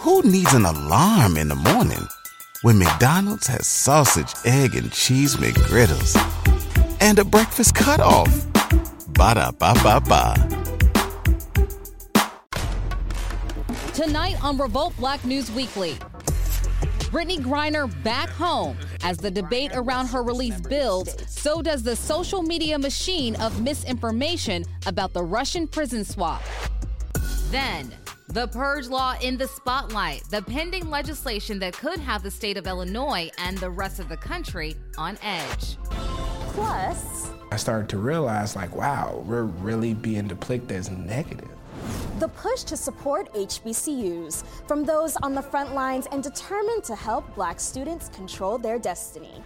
[0.00, 2.08] Who needs an alarm in the morning
[2.62, 6.16] when McDonald's has sausage, egg, and cheese McGriddles
[7.02, 8.46] and a breakfast cutoff?
[9.08, 10.34] Ba da ba ba ba.
[13.92, 15.98] Tonight on Revolt Black News Weekly.
[17.12, 18.78] Brittney Griner back home.
[19.02, 24.64] As the debate around her release builds, so does the social media machine of misinformation
[24.86, 26.42] about the Russian prison swap.
[27.50, 27.92] Then,
[28.32, 32.66] the Purge Law in the spotlight, the pending legislation that could have the state of
[32.68, 35.76] Illinois and the rest of the country on edge.
[36.52, 41.48] Plus, I started to realize, like, wow, we're really being depicted as negative.
[42.20, 47.34] The push to support HBCUs from those on the front lines and determined to help
[47.34, 49.42] black students control their destiny.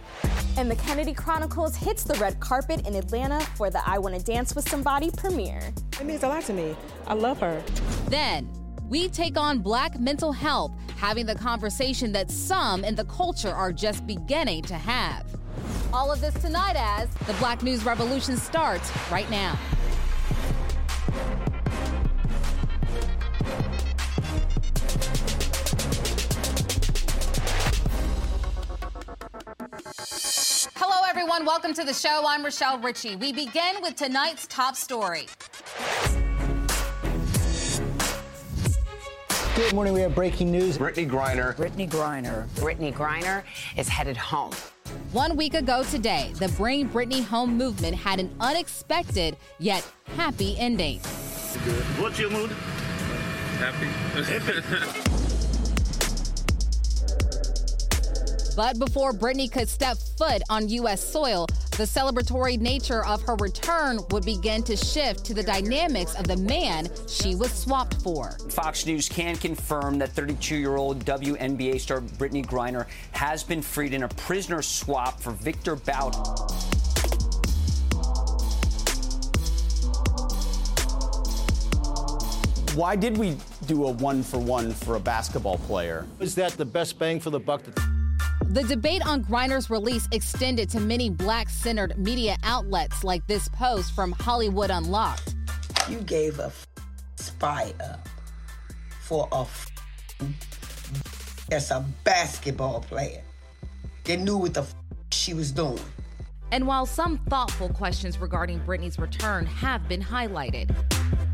[0.57, 4.53] And the Kennedy Chronicles hits the red carpet in Atlanta for the I Wanna Dance
[4.53, 5.73] with Somebody premiere.
[5.99, 6.75] It means a lot to me.
[7.07, 7.63] I love her.
[8.09, 8.47] Then,
[8.87, 13.73] we take on black mental health, having the conversation that some in the culture are
[13.73, 15.25] just beginning to have.
[15.91, 19.57] All of this tonight as the Black News Revolution starts right now.
[30.75, 31.45] Hello, everyone.
[31.45, 32.23] Welcome to the show.
[32.27, 33.15] I'm Rochelle Ritchie.
[33.15, 35.27] We begin with tonight's top story.
[39.55, 39.93] Good morning.
[39.93, 40.77] We have breaking news.
[40.77, 41.55] Brittney Griner.
[41.55, 42.45] Brittney Griner.
[42.55, 43.41] Brittney Griner
[43.77, 44.51] is headed home.
[45.13, 50.99] One week ago today, the Bring Brittney Home movement had an unexpected yet happy ending.
[50.99, 52.51] What's your mood?
[53.61, 55.01] Happy.
[58.55, 61.03] But before Brittney could step foot on U.S.
[61.03, 66.25] soil, the celebratory nature of her return would begin to shift to the dynamics of
[66.25, 68.37] the man she was swapped for.
[68.49, 73.93] Fox News can confirm that 32 year old WNBA star Brittney Griner has been freed
[73.93, 76.15] in a prisoner swap for Victor Bout.
[82.73, 86.05] Why did we do a one for one for a basketball player?
[86.19, 87.61] Is that the best bang for the buck?
[88.49, 93.93] The debate on Griner's release extended to many black centered media outlets like this post
[93.93, 95.35] from Hollywood Unlocked.
[95.89, 96.67] You gave a f-
[97.17, 98.07] spy up
[99.01, 99.71] for a f-
[101.49, 103.23] that's a basketball player
[104.05, 104.75] that knew what the f-
[105.11, 105.79] she was doing.
[106.55, 110.73] And while some thoughtful questions regarding Brittney's return have been highlighted,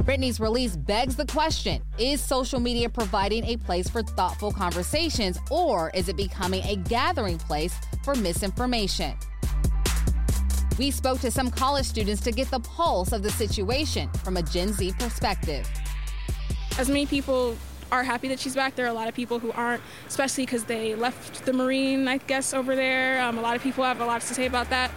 [0.03, 5.91] Brittney's release begs the question Is social media providing a place for thoughtful conversations, or
[5.93, 9.13] is it becoming a gathering place for misinformation?
[10.79, 14.41] We spoke to some college students to get the pulse of the situation from a
[14.41, 15.69] Gen Z perspective.
[16.79, 17.55] As many people
[17.91, 20.63] are happy that she's back, there are a lot of people who aren't, especially because
[20.63, 23.21] they left the Marine, I guess, over there.
[23.21, 24.91] Um, a lot of people have a lot to say about that.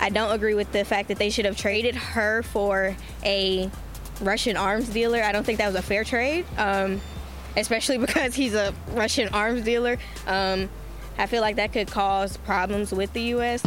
[0.00, 3.70] I don't agree with the fact that they should have traded her for a
[4.22, 5.22] Russian arms dealer.
[5.22, 7.00] I don't think that was a fair trade, um,
[7.56, 9.98] especially because he's a Russian arms dealer.
[10.26, 10.70] Um,
[11.18, 13.62] I feel like that could cause problems with the U.S.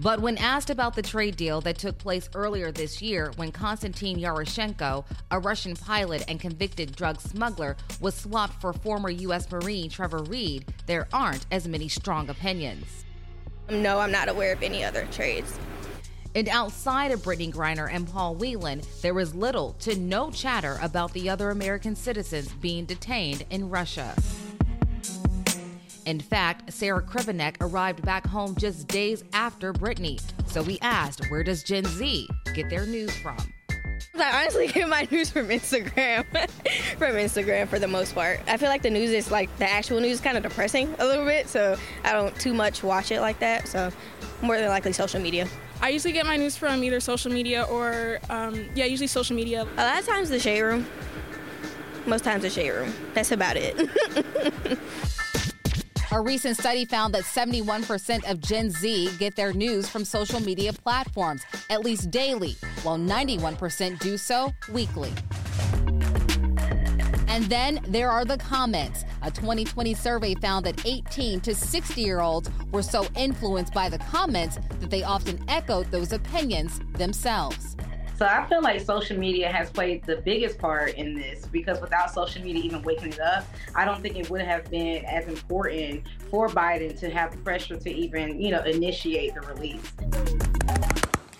[0.00, 4.16] But when asked about the trade deal that took place earlier this year when Konstantin
[4.16, 9.48] Yaroshenko, a Russian pilot and convicted drug smuggler, was swapped for former U.S.
[9.48, 13.04] Marine Trevor Reed, there aren't as many strong opinions.
[13.68, 15.58] Um, no, I'm not aware of any other trades.
[16.34, 21.12] And outside of Brittney Griner and Paul Whelan, there was little to no chatter about
[21.12, 24.14] the other American citizens being detained in Russia.
[26.06, 30.20] In fact, Sarah Krivanek arrived back home just days after Brittney.
[30.46, 33.36] So we asked, where does Gen Z get their news from?
[34.18, 36.24] I honestly get my news from Instagram.
[36.98, 38.40] from Instagram for the most part.
[38.46, 41.06] I feel like the news is like the actual news is kind of depressing a
[41.06, 43.68] little bit, so I don't too much watch it like that.
[43.68, 43.90] So
[44.42, 45.48] more than likely social media.
[45.80, 49.66] I usually get my news from either social media or, um, yeah, usually social media.
[49.76, 50.86] A lot of times the shade room.
[52.06, 52.92] Most times the shade room.
[53.14, 53.76] That's about it.
[56.12, 60.70] A recent study found that 71% of Gen Z get their news from social media
[60.70, 65.10] platforms, at least daily, while 91% do so weekly.
[67.28, 69.06] And then there are the comments.
[69.22, 73.96] A 2020 survey found that 18 to 60 year olds were so influenced by the
[73.96, 77.74] comments that they often echoed those opinions themselves.
[78.16, 82.12] So I feel like social media has played the biggest part in this because without
[82.12, 83.44] social media even waking it up,
[83.74, 87.90] I don't think it would have been as important for Biden to have pressure to
[87.90, 89.92] even, you know, initiate the release.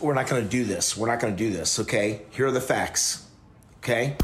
[0.00, 0.96] We're not going to do this.
[0.96, 2.22] We're not going to do this, okay?
[2.30, 3.28] Here are the facts,
[3.78, 4.16] okay?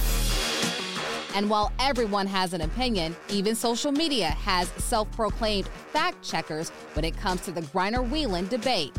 [1.34, 7.04] And while everyone has an opinion, even social media has self proclaimed fact checkers when
[7.04, 8.96] it comes to the Griner Whelan debate.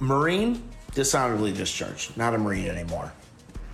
[0.00, 0.62] Marine,
[0.94, 3.12] dishonorably discharged, not a Marine anymore.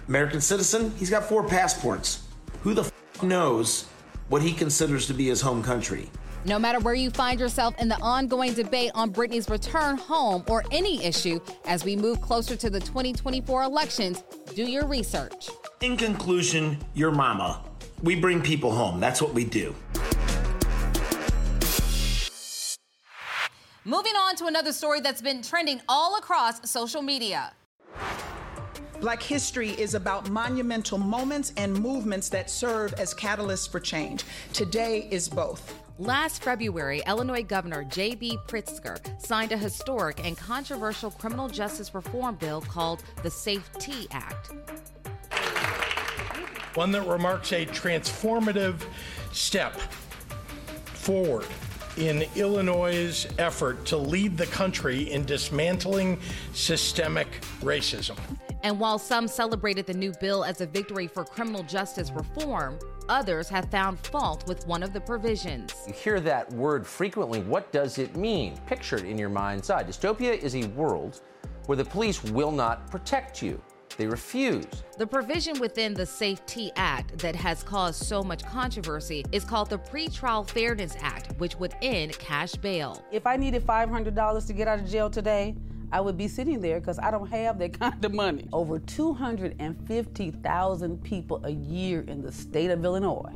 [0.09, 2.25] American citizen, he's got four passports.
[2.63, 3.87] Who the f knows
[4.29, 6.11] what he considers to be his home country?
[6.45, 10.65] No matter where you find yourself in the ongoing debate on Brittney's return home or
[10.71, 14.25] any issue as we move closer to the 2024 elections,
[14.55, 15.51] do your research.
[15.83, 17.63] In conclusion, your mama.
[18.03, 19.01] We bring people home.
[19.01, 19.75] That's what we do.
[23.87, 27.55] Moving on to another story that's been trending all across social media.
[29.01, 34.25] Black history is about monumental moments and movements that serve as catalysts for change.
[34.53, 35.75] Today is both.
[35.99, 38.41] Last February, Illinois Governor J.B.
[38.47, 44.51] Pritzker signed a historic and controversial criminal justice reform bill called the SAFE-T Act.
[46.75, 48.83] One that remarks a transformative
[49.33, 49.81] step
[50.85, 51.47] forward
[52.01, 56.19] in Illinois' effort to lead the country in dismantling
[56.55, 57.29] systemic
[57.61, 58.19] racism.
[58.63, 63.49] And while some celebrated the new bill as a victory for criminal justice reform, others
[63.51, 65.75] have found fault with one of the provisions.
[65.87, 67.41] You hear that word frequently.
[67.41, 68.57] What does it mean?
[68.67, 69.85] Picture it in your mind's eye.
[69.85, 71.21] Dystopia is a world
[71.67, 73.61] where the police will not protect you.
[73.97, 74.67] They refuse.
[74.99, 79.79] The provision within the SAFE-T Act that has caused so much controversy is called the
[79.79, 83.05] Pretrial Fairness Act, which would end cash bail.
[83.13, 85.57] If I needed $500 to get out of jail today,
[85.93, 88.47] I would be sitting there because I don't have that kind of money.
[88.53, 93.35] Over 250,000 people a year in the state of Illinois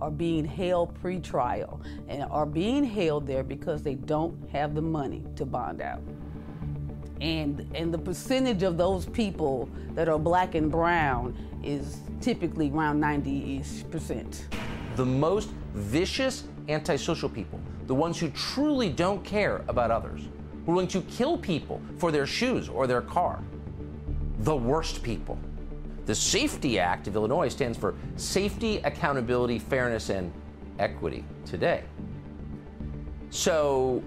[0.00, 5.24] are being held pre-trial and are being held there because they don't have the money
[5.36, 6.00] to bond out.
[7.20, 13.00] And and the percentage of those people that are black and brown is typically around
[13.00, 14.46] 90-ish percent.
[14.96, 20.22] The most vicious antisocial people, the ones who truly don't care about others,
[20.64, 23.42] who are willing to kill people for their shoes or their car.
[24.40, 25.38] The worst people.
[26.06, 30.32] The SAFE-T Act of Illinois stands for Safety, Accountability, Fairness, and
[30.78, 31.82] Equity today.
[33.30, 34.02] So,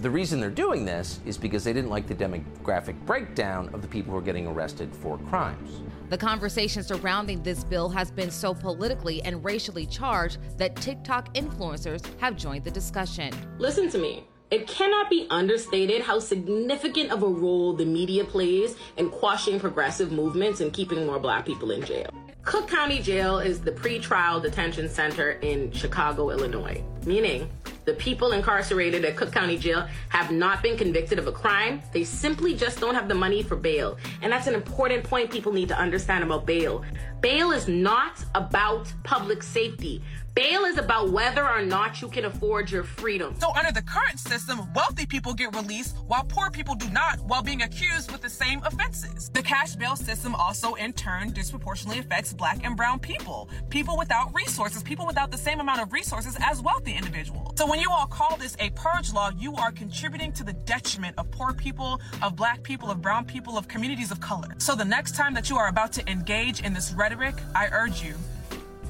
[0.00, 3.88] the reason they're doing this is because they didn't like the demographic breakdown of the
[3.88, 5.82] people who are getting arrested for crimes.
[6.08, 12.02] The conversation surrounding this bill has been so politically and racially charged that TikTok influencers
[12.18, 13.34] have joined the discussion.
[13.58, 14.24] Listen to me.
[14.50, 20.10] It cannot be understated how significant of a role the media plays in quashing progressive
[20.10, 22.10] movements and keeping more black people in jail.
[22.42, 27.50] Cook County Jail is the pretrial detention center in Chicago, Illinois, meaning
[27.90, 31.82] the people incarcerated at Cook County Jail have not been convicted of a crime.
[31.92, 33.98] They simply just don't have the money for bail.
[34.22, 36.84] And that's an important point people need to understand about bail.
[37.20, 40.04] Bail is not about public safety.
[40.34, 43.34] Bail is about whether or not you can afford your freedom.
[43.40, 47.42] So, under the current system, wealthy people get released while poor people do not, while
[47.42, 49.28] being accused with the same offenses.
[49.30, 54.32] The cash bail system also, in turn, disproportionately affects black and brown people, people without
[54.32, 57.54] resources, people without the same amount of resources as wealthy individuals.
[57.56, 61.18] So, when you all call this a purge law, you are contributing to the detriment
[61.18, 64.54] of poor people, of black people, of brown people, of communities of color.
[64.58, 68.00] So, the next time that you are about to engage in this rhetoric, I urge
[68.00, 68.14] you,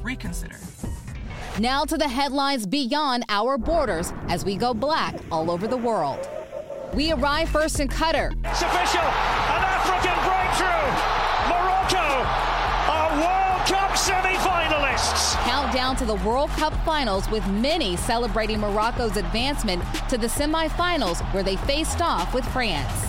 [0.02, 0.59] reconsider.
[1.61, 6.26] Now to the headlines beyond our borders as we go black all over the world.
[6.95, 8.33] We arrive first in Qatar.
[8.47, 10.88] It's official, an African breakthrough.
[11.52, 12.25] Morocco
[12.88, 15.35] are World Cup semi-finalists.
[15.45, 21.43] Countdown to the World Cup finals with many celebrating Morocco's advancement to the semifinals where
[21.43, 23.05] they faced off with France.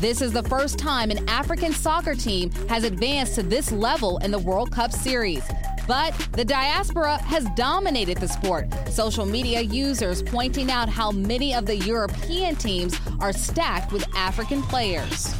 [0.00, 4.30] This is the first time an African soccer team has advanced to this level in
[4.30, 5.44] the World Cup series.
[5.86, 8.66] But the diaspora has dominated the sport.
[8.90, 14.62] Social media users pointing out how many of the European teams are stacked with African
[14.62, 15.32] players.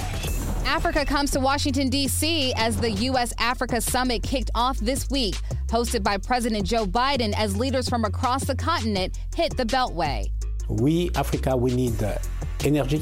[0.65, 2.53] Africa comes to Washington, D.C.
[2.57, 3.33] as the U.S.
[3.39, 5.37] Africa Summit kicked off this week,
[5.67, 10.31] hosted by President Joe Biden as leaders from across the continent hit the Beltway.
[10.69, 12.19] We, Africa, we need uh,
[12.65, 13.01] energy,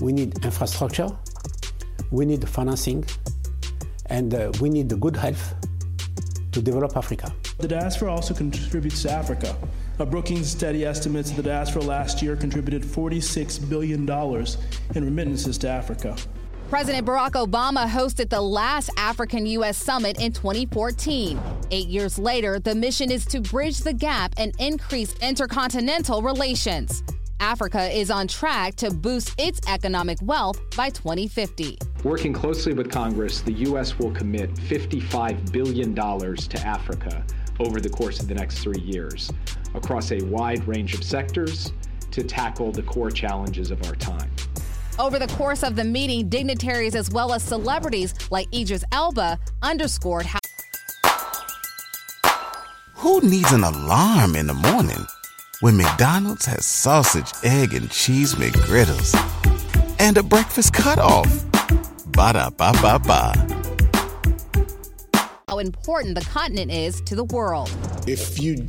[0.00, 1.08] we need infrastructure,
[2.12, 3.04] we need financing,
[4.06, 5.54] and uh, we need good health
[6.58, 7.32] to develop Africa.
[7.58, 9.56] The diaspora also contributes to Africa.
[9.98, 14.08] A Brookings study estimates the diaspora last year contributed $46 billion
[14.94, 16.16] in remittances to Africa.
[16.68, 19.78] President Barack Obama hosted the last African U.S.
[19.78, 21.40] summit in 2014.
[21.70, 27.02] Eight years later, the mission is to bridge the gap and increase intercontinental relations.
[27.40, 31.78] Africa is on track to boost its economic wealth by 2050.
[32.04, 33.98] Working closely with Congress, the U.S.
[33.98, 37.24] will commit $55 billion to Africa
[37.58, 39.32] over the course of the next three years
[39.74, 41.72] across a wide range of sectors
[42.12, 44.30] to tackle the core challenges of our time.
[44.96, 50.26] Over the course of the meeting, dignitaries as well as celebrities like Idris Elba underscored
[50.26, 50.38] how.
[52.94, 55.04] Who needs an alarm in the morning
[55.60, 59.16] when McDonald's has sausage, egg, and cheese McGriddles
[59.98, 61.44] and a breakfast cutoff?
[62.12, 63.32] Ba da ba ba ba.
[65.48, 67.70] How important the continent is to the world.
[68.06, 68.68] If you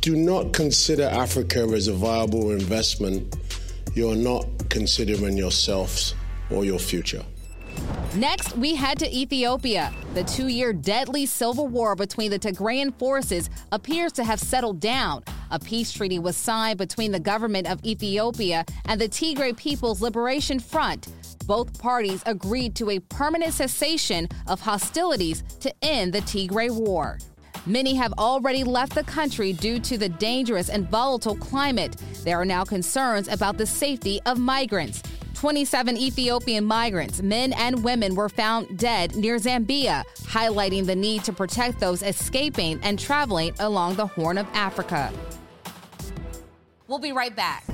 [0.00, 3.36] do not consider Africa as a viable investment,
[3.94, 6.14] you're not considering yourselves
[6.50, 7.24] or your future.
[8.16, 9.92] Next, we head to Ethiopia.
[10.14, 15.22] The two year deadly civil war between the Tigrayan forces appears to have settled down.
[15.52, 20.58] A peace treaty was signed between the government of Ethiopia and the Tigray People's Liberation
[20.58, 21.06] Front.
[21.46, 27.18] Both parties agreed to a permanent cessation of hostilities to end the Tigray War.
[27.66, 31.96] Many have already left the country due to the dangerous and volatile climate.
[32.24, 35.02] There are now concerns about the safety of migrants.
[35.40, 41.32] 27 Ethiopian migrants, men and women, were found dead near Zambia, highlighting the need to
[41.32, 45.10] protect those escaping and traveling along the Horn of Africa.
[46.88, 47.64] We'll be right back.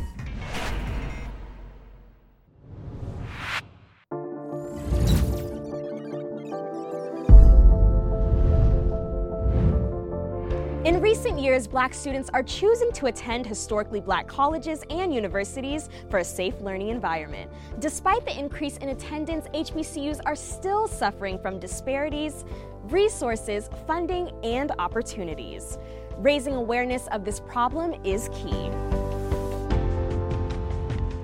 [10.87, 16.19] In recent years, black students are choosing to attend historically black colleges and universities for
[16.19, 17.51] a safe learning environment.
[17.81, 22.45] Despite the increase in attendance, HBCUs are still suffering from disparities,
[22.85, 25.77] resources, funding, and opportunities.
[26.19, 28.71] Raising awareness of this problem is key.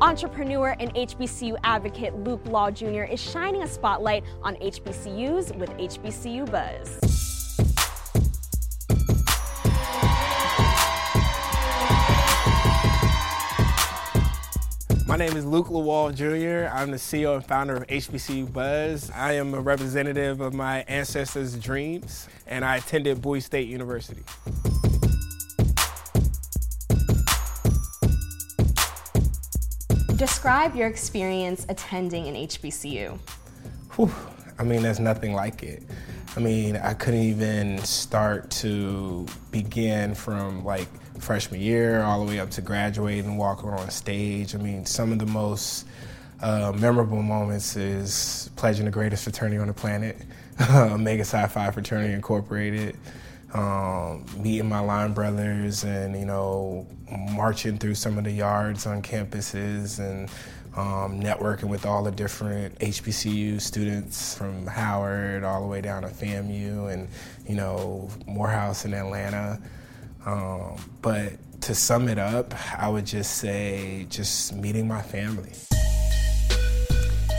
[0.01, 3.05] Entrepreneur and HBCU advocate Luke Lawal Jr.
[3.05, 7.32] is shining a spotlight on HBCUs with HBCU Buzz.
[15.13, 16.75] My name is Luke Lawal Jr.
[16.75, 19.11] I'm the CEO and founder of HBCU Buzz.
[19.11, 24.23] I am a representative of my ancestors' dreams, and I attended Bowie State University.
[30.17, 33.19] Describe your experience attending an HBCU.
[33.97, 34.11] Whew.
[34.59, 35.83] I mean, there's nothing like it.
[36.39, 40.89] I mean, I couldn't even start to begin from like
[41.23, 44.55] freshman year all the way up to graduating and walking on stage.
[44.55, 45.87] I mean, some of the most
[46.41, 50.19] uh, memorable moments is pledging the greatest fraternity on the planet,
[50.71, 52.97] Omega Psi Phi Fraternity Incorporated,
[53.55, 56.87] um, meeting my line brothers, and you know,
[57.31, 60.29] marching through some of the yards on campuses and
[60.77, 66.09] um, networking with all the different HBCU students from Howard all the way down to
[66.09, 67.09] FAMU and
[67.47, 69.61] you know Morehouse in Atlanta.
[70.25, 75.53] Um, but to sum it up, I would just say just meeting my family.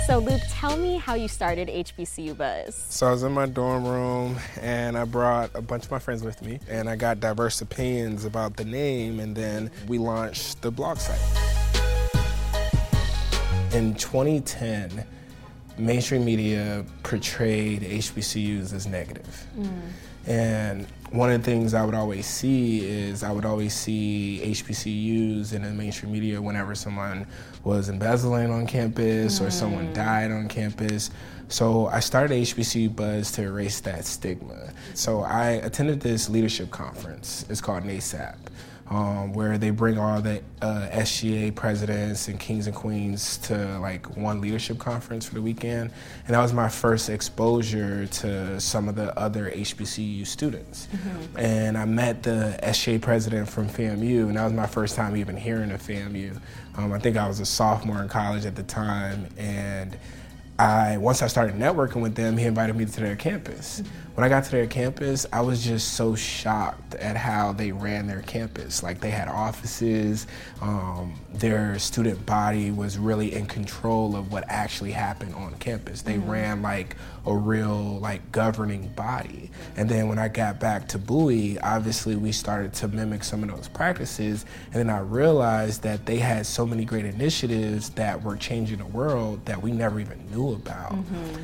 [0.08, 2.75] So, Luke, tell me how you started HBCU Buzz.
[2.90, 6.24] So, I was in my dorm room and I brought a bunch of my friends
[6.24, 10.72] with me, and I got diverse opinions about the name, and then we launched the
[10.72, 11.20] blog site.
[13.74, 15.06] In 2010,
[15.78, 19.48] mainstream media portrayed HBCUs as negative.
[19.58, 19.82] Mm.
[20.28, 25.53] And one of the things I would always see is I would always see HBCUs
[25.53, 27.27] in the mainstream media whenever someone
[27.63, 29.46] was embezzling on campus mm.
[29.46, 29.93] or someone mm.
[29.93, 31.12] died on campus.
[31.50, 34.74] So I started HBCU Buzz to erase that stigma.
[34.96, 37.46] So I attended this leadership conference.
[37.48, 38.36] It's called NASAP
[38.90, 44.18] um, where they bring all the uh, SGA presidents and kings and queens to like
[44.18, 45.92] one leadership conference for the weekend,
[46.25, 50.88] and that was my first exposure to some of the other HBCU students.
[50.88, 51.38] Mm-hmm.
[51.38, 55.38] And I met the SGA president from FAMU, and that was my first time even
[55.38, 56.40] hearing of FAMU.
[56.75, 59.98] Um, I think I was a sophomore in college at the time, and
[60.60, 63.82] I once I started networking with them, he invited me to their campus.
[63.82, 64.12] Mm-hmm.
[64.15, 68.05] When I got to their campus, I was just so shocked at how they ran
[68.05, 68.84] their campus.
[68.84, 70.27] Like they had offices,
[70.62, 76.03] um, their student body was really in control of what actually happened on campus.
[76.03, 76.29] They mm-hmm.
[76.29, 79.50] ran like a real like governing body.
[79.77, 83.50] And then when I got back to Bowie, obviously we started to mimic some of
[83.50, 84.46] those practices.
[84.65, 88.86] And then I realized that they had so many great initiatives that were changing the
[88.86, 90.96] world that we never even knew knew about.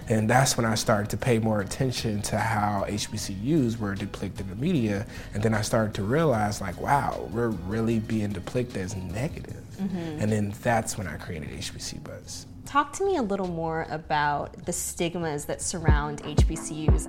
[0.09, 4.49] And that's when I started to pay more attention to how HBCUs were depicted in
[4.49, 5.05] the media.
[5.33, 9.63] And then I started to realize, like, wow, we're really being depicted as negative.
[9.79, 10.21] Mhm.
[10.21, 12.45] And then that's when I created HBC Buzz.
[12.65, 17.07] Talk to me a little more about the stigmas that surround HBCUs.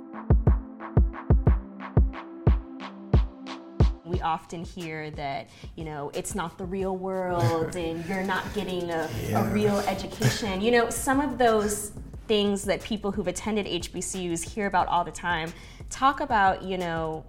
[4.05, 8.89] We often hear that, you know, it's not the real world and you're not getting
[8.89, 9.47] a, Yeah.
[9.49, 10.59] a real education.
[10.61, 11.91] You know, some of those
[12.31, 15.51] things that people who've attended HBCUs hear about all the time.
[15.89, 17.25] Talk about, you know,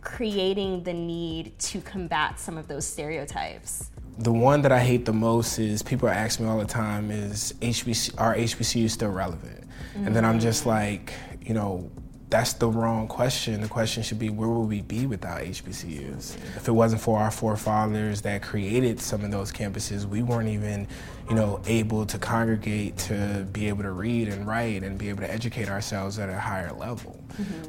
[0.00, 3.90] creating the need to combat some of those stereotypes.
[4.16, 7.52] The one that I hate the most is people ask me all the time is
[7.60, 9.68] HBC are HBCUs still relevant?
[9.96, 10.68] And then I'm just mm.
[10.68, 11.12] like,
[11.42, 11.90] you know,
[12.30, 13.60] that's the wrong question.
[13.62, 16.36] The question should be where would we be without HBCUs?
[16.56, 20.86] If it wasn't for our forefathers that created some of those campuses, we weren't even,
[21.28, 25.22] you know, able to congregate to be able to read and write and be able
[25.22, 27.18] to educate ourselves at a higher level.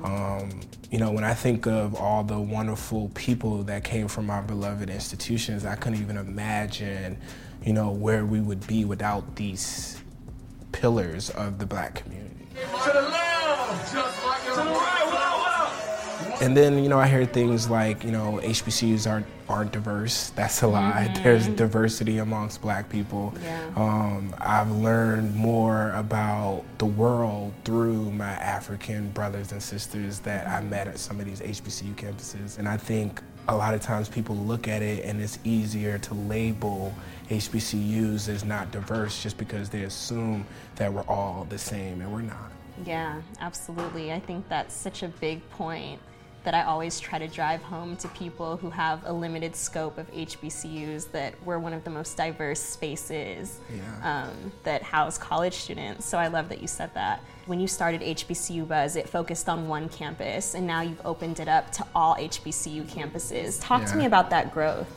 [0.04, 0.60] Um,
[0.92, 4.90] you know, when I think of all the wonderful people that came from our beloved
[4.90, 7.18] institutions, I couldn't even imagine,
[7.64, 10.02] you know, where we would be without these
[10.74, 12.39] pillars of the black community.
[12.60, 16.42] To the left, just like to the right, well, well.
[16.42, 20.30] And then, you know, I hear things like, you know, HBCUs aren't aren't diverse.
[20.32, 21.12] That's a lie.
[21.24, 23.34] There's diversity amongst black people.
[23.76, 30.62] Um, I've learned more about the world through my African brothers and sisters that I
[30.62, 32.60] met at some of these HBCU campuses.
[32.60, 36.14] And I think a lot of times people look at it and it's easier to
[36.14, 36.94] label
[37.30, 42.22] HBCUs as not diverse just because they assume that we're all the same and we're
[42.22, 42.52] not.
[42.86, 44.14] Yeah, absolutely.
[44.14, 46.00] I think that's such a big point
[46.50, 50.12] that I always try to drive home to people who have a limited scope of
[50.12, 53.60] HBCUs that we're one of the most diverse spaces
[54.02, 56.08] um, that house college students.
[56.08, 57.24] So I love that you said that.
[57.46, 61.48] When you started HBCU Buzz, it focused on one campus, and now you've opened it
[61.48, 63.62] up to all HBCU campuses.
[63.62, 64.88] Talk to me about that growth.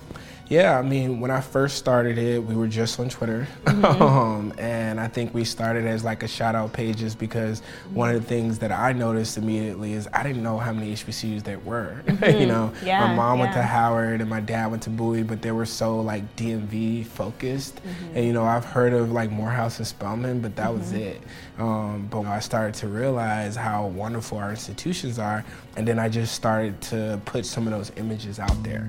[0.53, 3.49] Yeah, I mean, when I first started it, we were just on Twitter.
[3.65, 4.01] Mhm.
[4.03, 7.63] um, and I think we started as like a shout out pages because
[7.95, 11.43] one of the things that I noticed immediately is I didn't know how many HBCUs
[11.45, 12.03] there were.
[12.07, 12.49] you Mhm.
[12.49, 13.63] know, Yeah, my mom went to.
[13.63, 17.77] Howard and my dad went to Bowie, but they were so like DMV focused.
[17.77, 18.17] Mhm.
[18.17, 20.99] And you know, I've heard of like Morehouse and Spelman, but that was Mhm.
[20.99, 21.23] it.
[21.59, 25.45] Um, but I started to realize how wonderful our institutions are,
[25.79, 28.87] and then I just started to put some of those images out there.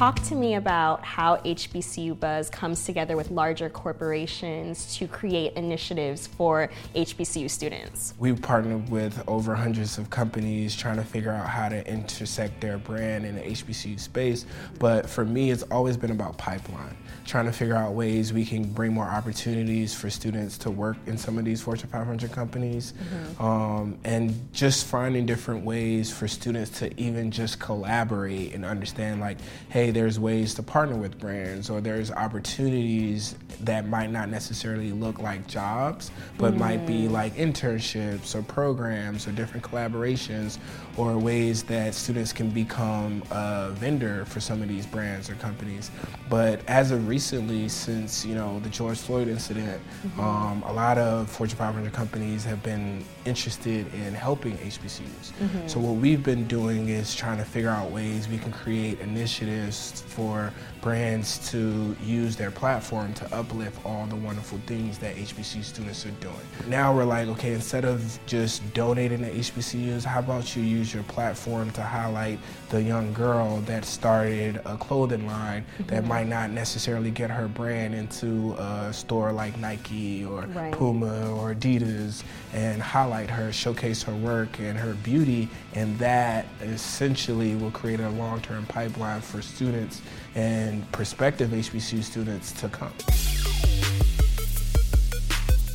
[0.00, 6.26] Talk to me about how HBCU Buzz comes together with larger corporations to create initiatives
[6.26, 8.14] for HBCU students.
[8.18, 12.78] We've partnered with over hundreds of companies trying to figure out how to intersect their
[12.78, 14.46] brand in the HBCU space.
[14.78, 18.64] But for me, it's always been about pipeline, trying to figure out ways we can
[18.72, 22.94] bring more opportunities for students to work in some of these Fortune 500 companies,
[23.38, 29.36] um, and just finding different ways for students to even just collaborate and understand, like,
[29.68, 35.20] hey, there's ways to partner with brands, or there's opportunities that might not necessarily look
[35.20, 37.10] like jobs, but might be Mm.
[37.10, 40.58] like internships or programs or different collaborations
[40.96, 45.90] or ways that students can become a vendor for some of these brands or companies.
[46.28, 49.80] But as of recently, since you know the George Floyd incident,
[50.16, 50.22] Mhm.
[50.22, 55.32] um, a lot of Fortune 500 companies have been interested in helping HBCUs.
[55.40, 55.68] Mhm.
[55.70, 60.02] So what we've been doing is trying to figure out ways we can create initiatives
[60.06, 66.06] for brands to use their platform to uplift all the wonderful things that HBCU students
[66.06, 66.34] are doing.
[66.68, 71.02] Now we're like, okay, instead of just donating to HBCUs, how about you use your
[71.04, 72.38] platform to highlight
[72.70, 76.08] the young girl that started a clothing line that Mhm.
[76.08, 80.72] might not necessarily get her brand into a store like Nike or Right.
[80.72, 82.22] Puma or Adidas
[82.54, 88.08] and highlight her, showcase her work and her beauty, and that essentially will create a
[88.10, 90.00] long-term pipeline for students
[90.34, 92.92] and prospective HBCU students to come.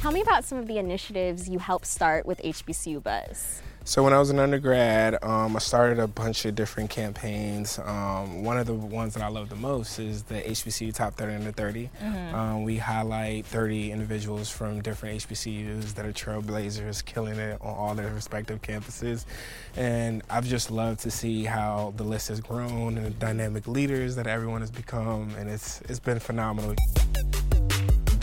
[0.06, 3.64] Tell me about some of the initiatives you helped start with HBCU Buzz.
[3.86, 7.80] So when I was an undergrad, um, I started a bunch of different campaigns.
[7.80, 11.34] Um, one of the ones that I love the most is the HBCU Top 30
[11.34, 11.90] Under 30.
[12.04, 12.34] Mhm.
[12.36, 17.96] Um, we highlight 30 individuals from different HBCUs that are trailblazers, killing it on all
[17.96, 19.26] their respective campuses.
[19.76, 24.16] And I've just loved to see how the list has grown and the dynamic leaders
[24.18, 26.76] that everyone has become, and it's it's been phenomenal.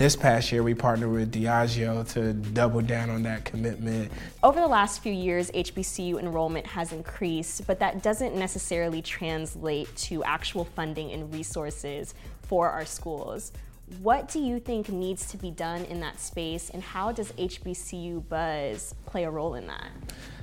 [0.02, 4.10] This past year, we partnered with Diageo to double down on that commitment
[4.42, 10.24] Over the last few years, HBCU enrollment has increased, but that doesn't necessarily translate to
[10.24, 13.52] actual funding and resources for our schools.
[14.00, 18.28] What do you think needs to be done in that space, and how does HBCU
[18.28, 19.86] Buzz play a role in that?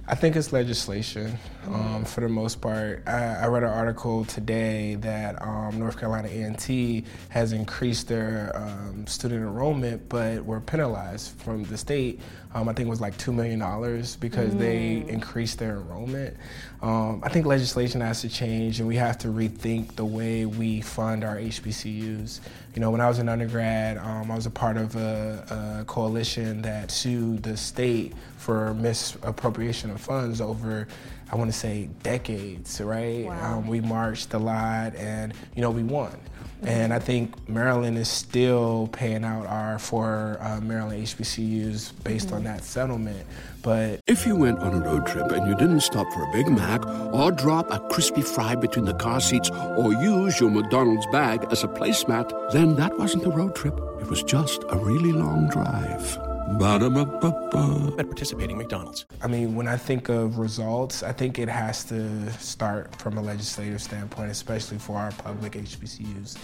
[0.09, 3.03] I think it's legislation um, for the most part.
[3.05, 9.05] I, I, read an article today that um, North Carolina A&T has increased their um,
[9.05, 12.19] student enrollment, but were penalized from the state.
[12.55, 13.59] Um, I think it was like $2 million
[14.19, 14.57] because mm.
[14.57, 16.35] they increased their enrollment.
[16.81, 20.81] Um, I think legislation has to change and we have to rethink the way we
[20.81, 22.39] fund our HBCUs.
[22.73, 25.85] You know, when I was an undergrad, um, I was a part of a, a
[25.85, 30.87] coalition that sued the state for misappropriation of funds over
[31.31, 33.25] I want to say decades, right?
[33.25, 33.57] Wow.
[33.57, 36.17] Um, we marched a lot and, you know, we won.
[36.63, 42.35] And I think Maryland is still paying out our four uh, Maryland HBCUs based mm-hmm.
[42.35, 43.25] on that settlement.
[43.61, 46.49] But if you went on a road trip and you didn't stop for a Big
[46.49, 51.45] Mac or drop a crispy fry between the car seats or use your McDonald's bag
[51.51, 53.79] as a placemat, then that wasn't a road trip.
[54.01, 56.28] It was just a really long drive.
[56.57, 57.95] Ba-da-ba-ba-ba.
[57.99, 59.05] At participating McDonald's.
[59.21, 63.21] I mean, when I think of results, I think it has to start from a
[63.21, 66.37] legislative standpoint, especially for our public HBCUs.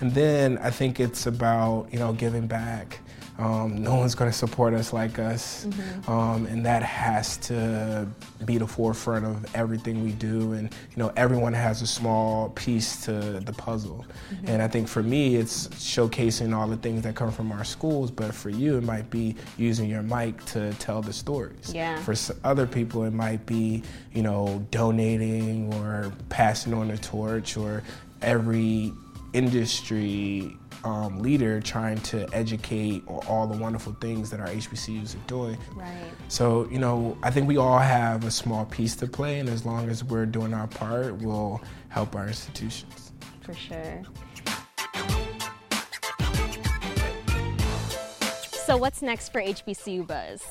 [0.00, 3.00] And then I think it's about, you know, giving back.
[3.40, 5.64] Um, no one's going to support us like us.
[5.64, 6.10] Mm-hmm.
[6.10, 8.06] Um, and that has to
[8.44, 10.52] be the forefront of everything we do.
[10.52, 14.04] And, you know, everyone has a small piece to the puzzle.
[14.32, 14.48] Mm-hmm.
[14.48, 18.10] And I think for me, it's showcasing all the things that come from our schools.
[18.10, 21.72] But for you, it might be using your mic to tell the stories.
[21.72, 21.98] Yeah.
[22.02, 27.82] For other people, it might be, you know, donating or passing on the torch or
[28.20, 28.92] every
[29.32, 35.58] industry um, leader trying to educate all the wonderful things that our HBCUs are doing.
[35.74, 36.10] Right.
[36.28, 39.64] So, you know, I think we all have a small piece to play, and as
[39.66, 43.12] long as we're doing our part, we'll help our institutions.
[43.40, 44.02] For sure.
[48.52, 50.42] So, what's next for HBCU Buzz?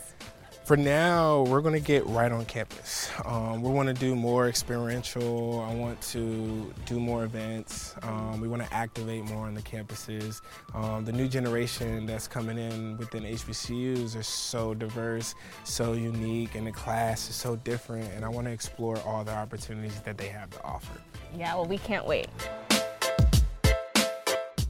[0.69, 3.09] For now, we're going to get right on campus.
[3.25, 5.61] Um, we want to do more experiential.
[5.67, 7.95] I want to do more events.
[8.03, 10.41] Um, we want to activate more on the campuses.
[10.75, 16.67] Um, the new generation that's coming in within HBCUs are so diverse, so unique, and
[16.67, 18.07] the class is so different.
[18.13, 21.01] And I want to explore all the opportunities that they have to offer.
[21.35, 22.27] Yeah, well, we can't wait.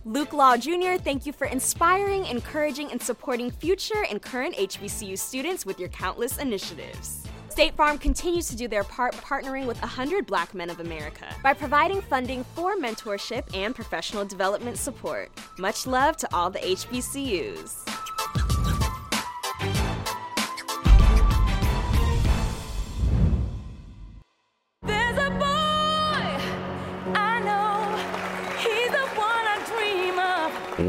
[0.09, 5.67] Luke Lawal Jr., thank you for inspiring, encouraging, and supporting future and current HBCU students
[5.67, 7.27] with your countless initiatives.
[7.49, 11.53] State Farm continues to do their part partnering with 100 Black Men of America by
[11.53, 15.29] providing funding for mentorship and professional development support.
[15.59, 17.98] Much love to all the HBCUs.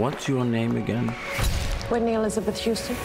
[0.00, 1.08] What's your name again?
[1.90, 2.96] Whitney Elizabeth Houston.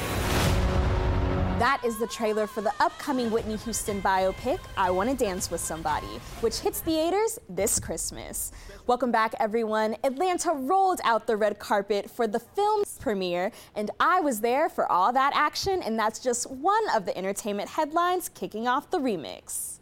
[1.59, 5.59] That is the trailer for the upcoming Whitney Houston biopic, I Want to Dance with
[5.59, 6.07] Somebody,
[6.39, 8.53] which hits theaters this Christmas.
[8.87, 9.97] Welcome back, everyone.
[10.05, 14.89] Atlanta rolled out the red carpet for the film's premiere, and I was there for
[14.89, 19.79] all that action, and that's just one of the entertainment headlines kicking off the remix.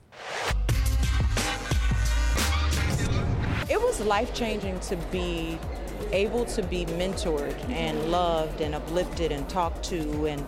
[3.69, 5.59] It was life changing to be
[6.11, 10.45] able to be mentored and loved and uplifted and talked to and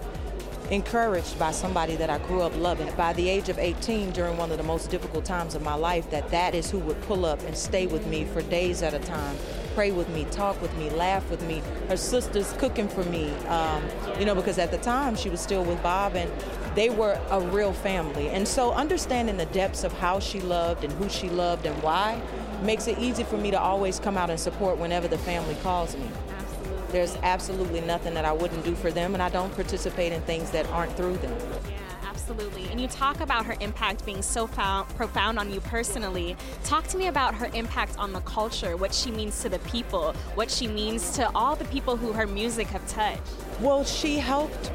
[0.71, 2.91] encouraged by somebody that I grew up loving.
[2.95, 6.09] By the age of 18, during one of the most difficult times of my life,
[6.11, 8.99] that that is who would pull up and stay with me for days at a
[8.99, 9.37] time,
[9.75, 11.61] pray with me, talk with me, laugh with me.
[11.87, 13.83] Her sisters cooking for me, um,
[14.19, 16.31] you know, because at the time she was still with Bob and
[16.75, 18.29] they were a real family.
[18.29, 22.21] And so understanding the depths of how she loved and who she loved and why
[22.63, 25.95] makes it easy for me to always come out and support whenever the family calls
[25.95, 26.09] me.
[26.37, 26.91] Absolutely.
[26.91, 30.51] There's absolutely nothing that I wouldn't do for them, and I don't participate in things
[30.51, 31.35] that aren't through them.
[31.69, 32.67] Yeah, absolutely.
[32.71, 36.37] And you talk about her impact being so found, profound on you personally.
[36.63, 40.13] Talk to me about her impact on the culture, what she means to the people,
[40.35, 43.21] what she means to all the people who her music have touched.
[43.59, 44.71] Well, she helped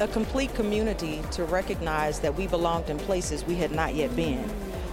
[0.00, 4.50] a complete community to recognize that we belonged in places we had not yet been.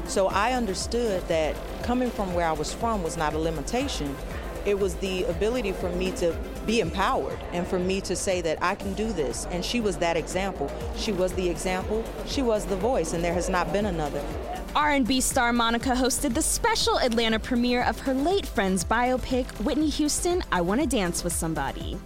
[0.08, 4.16] So I understood that coming from where I was from was not a limitation.
[4.66, 6.36] It was the ability for me to
[6.68, 9.48] be empowered and for me to say that I can do this.
[9.50, 10.72] And she was that example.
[10.96, 14.24] She was the example, she was the voice, and there has not been another.
[14.76, 20.44] R&B star Monica hosted the special Atlanta premiere of her late friend's biopic, Whitney Houston,
[20.52, 21.98] I Want to Dance with Somebody.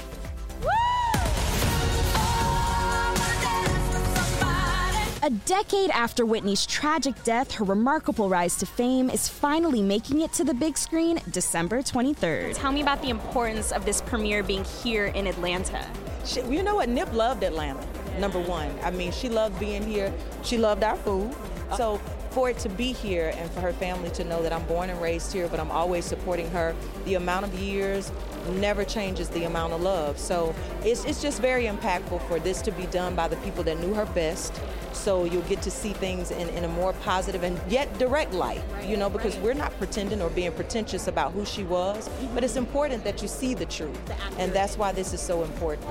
[5.25, 10.31] A decade after Whitney's tragic death, her remarkable rise to fame is finally making it
[10.33, 12.53] to the big screen December 23rd.
[12.53, 15.83] Tell me about the importance of this premiere being here in Atlanta.
[16.25, 16.89] She, you know what?
[16.89, 17.83] Nip loved Atlanta,
[18.19, 18.69] number one.
[18.83, 20.13] I mean, she loved being here.
[20.43, 21.35] She loved our food.
[21.71, 21.75] Uh.
[21.75, 21.97] So
[22.29, 25.01] for it to be here and for her family to know that I'm born and
[25.01, 28.11] raised here, but I'm always supporting her, the amount of years
[28.53, 30.17] never changes the amount of love.
[30.17, 33.79] So it's, it's just very impactful for this to be done by the people that
[33.79, 34.59] knew her best.
[34.93, 38.63] So you'll get to see things in, in a more positive and yet direct light,
[38.83, 42.55] you know, because we're not pretending or being pretentious about who she was, but it's
[42.55, 43.99] important that you see the truth.
[44.39, 45.85] And that's why this is so important.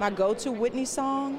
[0.00, 1.38] My go to Whitney song,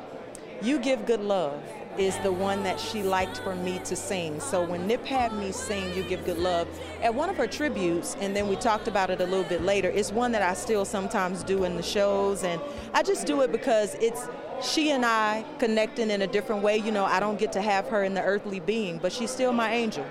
[0.62, 1.62] You Give Good Love,
[1.98, 4.40] is the one that she liked for me to sing.
[4.40, 6.68] So when Nip had me sing You Give Good Love
[7.02, 9.90] at one of her tributes, and then we talked about it a little bit later,
[9.90, 12.44] it's one that I still sometimes do in the shows.
[12.44, 12.62] And
[12.94, 14.28] I just do it because it's
[14.62, 16.78] she and I connecting in a different way.
[16.78, 19.52] You know, I don't get to have her in the earthly being, but she's still
[19.52, 20.06] my angel.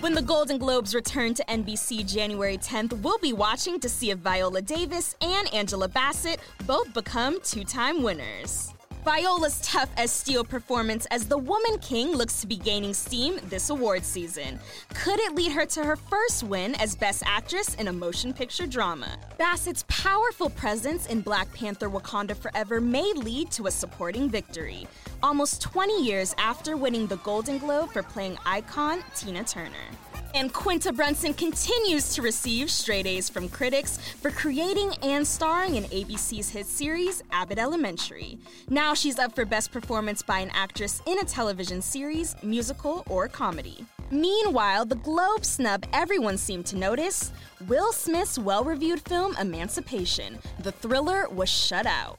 [0.00, 4.18] When the Golden Globes return to NBC January 10th, we'll be watching to see if
[4.18, 8.72] Viola Davis and Angela Bassett both become two time winners.
[9.04, 13.70] Viola's tough as steel performance as the Woman King looks to be gaining steam this
[13.70, 14.58] award season.
[14.94, 18.66] Could it lead her to her first win as Best Actress in a Motion Picture
[18.66, 19.16] Drama?
[19.38, 24.86] Bassett's powerful presence in Black Panther Wakanda Forever may lead to a supporting victory,
[25.22, 29.88] almost 20 years after winning the Golden Globe for playing icon Tina Turner.
[30.34, 35.84] And Quinta Brunson continues to receive straight A's from critics for creating and starring in
[35.84, 38.38] ABC's hit series Abbott Elementary.
[38.68, 43.28] Now she's up for Best Performance by an Actress in a Television Series, Musical, or
[43.28, 43.84] Comedy.
[44.10, 47.32] Meanwhile, the Globe snub everyone seemed to notice
[47.66, 50.38] Will Smith's well reviewed film Emancipation.
[50.60, 52.18] The thriller was shut out.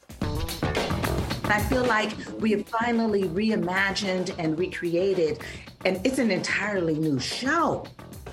[1.49, 5.39] I feel like we have finally reimagined and recreated,
[5.85, 7.85] and it's an entirely new show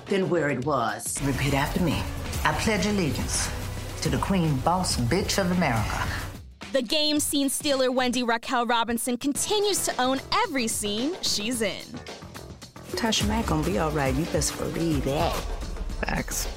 [0.05, 1.21] than where it was.
[1.23, 2.01] Repeat after me.
[2.43, 3.49] I pledge allegiance
[4.01, 6.07] to the Queen Boss Bitch of America.
[6.73, 11.83] The game scene stealer Wendy Raquel Robinson continues to own every scene she's in.
[12.91, 14.13] Tasha Mack gonna be all right.
[14.13, 15.33] You best believe that.
[16.01, 16.47] Facts.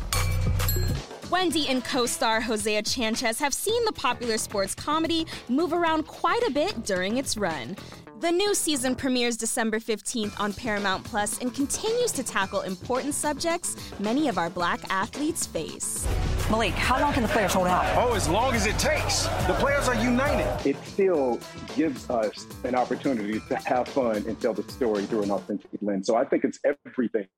[1.31, 6.43] Wendy and co star Hosea Chanchez have seen the popular sports comedy move around quite
[6.43, 7.77] a bit during its run.
[8.19, 13.77] The new season premieres December 15th on Paramount Plus and continues to tackle important subjects
[14.01, 16.07] many of our black athletes face.
[16.51, 17.87] Malik, how long can the players hold out?
[17.97, 19.23] Oh, as long as it takes.
[19.47, 20.69] The players are united.
[20.69, 21.39] It still
[21.77, 26.09] gives us an opportunity to have fun and tell the story through an authentic lens.
[26.09, 27.29] So I think it's everything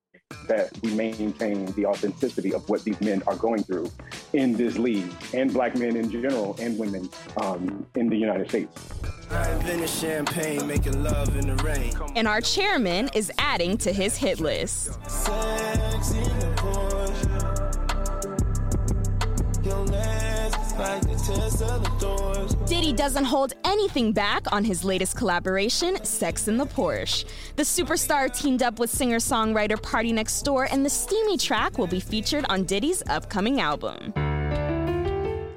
[0.49, 3.90] that we maintain the authenticity of what these men are going through
[4.33, 7.09] in this league, and black men in general, and women
[7.40, 8.71] um, in the United States.
[12.16, 14.99] And our chairman is adding to his hit list.
[22.66, 27.25] Diddy doesn't hold anything back on his latest collaboration, Sex in the Porsche.
[27.55, 32.44] The superstar teamed up with singer songwriter PartyNextDoor, and the steamy track will be featured
[32.48, 34.12] on Diddy's upcoming album.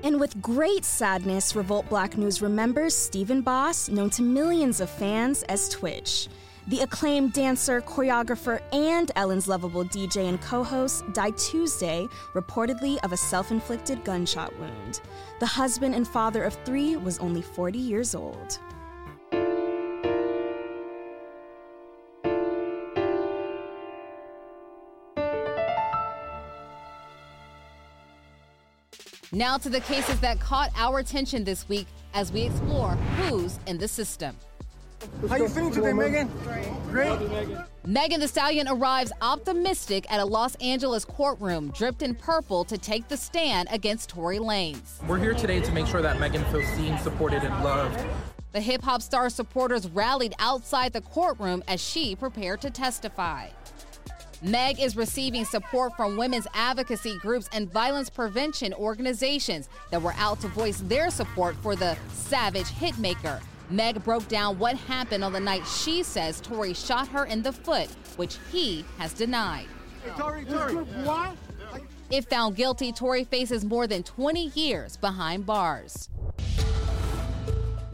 [0.04, 5.42] And with great sadness, Revolt Black News remembers Stephen Boss, known to millions of fans
[5.44, 6.28] as Twitch.
[6.68, 13.12] The acclaimed dancer, choreographer, and Ellen's lovable DJ and co host died Tuesday, reportedly of
[13.12, 15.02] a self inflicted gunshot wound.
[15.40, 18.58] The husband and father of three was only 40 years old.
[29.32, 33.78] Now to the cases that caught our attention this week as we explore who's in
[33.78, 34.36] the system.
[35.28, 36.30] How are you feeling today, Megan?
[36.90, 37.20] Great.
[37.86, 43.08] Megan Thee Stallion arrives optimistic at a Los Angeles courtroom, dripped in purple, to take
[43.08, 45.06] the stand against Tory Lanez.
[45.08, 48.04] We're here today to make sure that Megan feels seen, supported, and loved.
[48.54, 53.48] The hip hop star supporters rallied outside the courtroom as she prepared to testify.
[54.42, 60.40] Meg is receiving support from women's advocacy groups and violence prevention organizations that were out
[60.42, 63.42] to voice their support for the savage hitmaker.
[63.70, 67.52] Meg broke down what happened on the night she says Tory shot her in the
[67.52, 69.68] foot, which he has denied.
[70.04, 71.36] Hey, Tory, Tory, what?
[72.12, 76.10] If found guilty, Tory faces more than 20 years behind bars.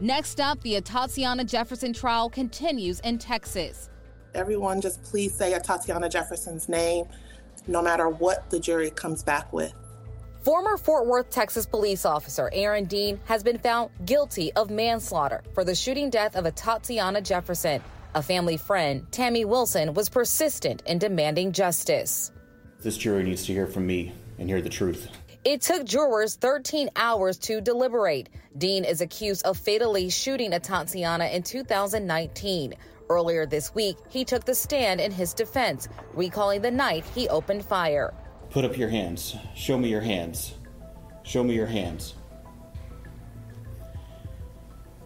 [0.00, 3.88] Next up, the Atatiana Jefferson trial continues in Texas.
[4.34, 7.06] Everyone just please say Atatiana Jefferson's name
[7.66, 9.72] no matter what the jury comes back with.
[10.42, 15.62] Former Fort Worth, Texas police officer Aaron Dean has been found guilty of manslaughter for
[15.62, 17.80] the shooting death of Atatiana Jefferson.
[18.16, 22.32] A family friend, Tammy Wilson, was persistent in demanding justice.
[22.80, 25.08] This jury needs to hear from me and hear the truth.
[25.44, 28.28] It took jurors 13 hours to deliberate.
[28.58, 32.74] Dean is accused of fatally shooting Atatiana in 2019.
[33.08, 37.64] Earlier this week, he took the stand in his defense, recalling the night he opened
[37.64, 38.12] fire.
[38.52, 39.34] Put up your hands.
[39.54, 40.52] Show me your hands.
[41.22, 42.12] Show me your hands.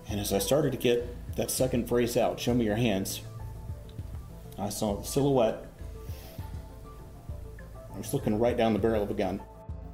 [0.08, 1.06] And as I started to get
[1.36, 3.20] that second phrase out, show me your hands,
[4.58, 5.64] I saw a silhouette.
[7.94, 9.40] I was looking right down the barrel of a gun.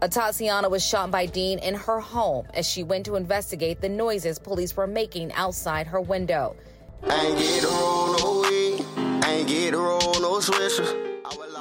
[0.01, 4.38] Atatiana was shot by Dean in her home as she went to investigate the noises
[4.38, 6.57] police were making outside her window.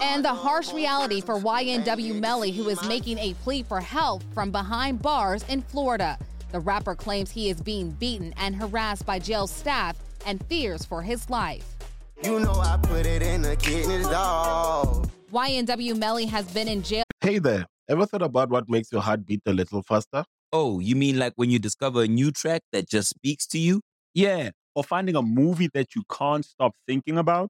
[0.02, 4.52] And the harsh reality for YNW Melly, who is making a plea for help from
[4.52, 6.18] behind bars in Florida.
[6.52, 11.04] The rapper claims he is being beaten and harassed by jail staff and fears for
[11.04, 11.76] his life.
[12.24, 15.08] You know I put it in the kidneys, dog.
[15.32, 17.04] YNW Melly has been in jail.
[17.22, 20.26] Hey there, ever thought about what makes your heart beat a little faster?
[20.52, 23.82] Oh, you mean like when you discover a new track that just speaks to you?
[24.16, 27.50] Yeah, or finding a movie that you can't stop thinking about?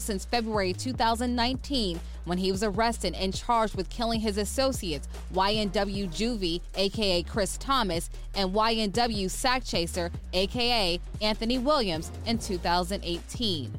[0.00, 6.60] since February 2019 when he was arrested and charged with killing his associates, YNW Juvy,
[6.76, 13.72] aka Chris Thomas, and YNW Sakchaser, aka Anthony Williams, in 2018.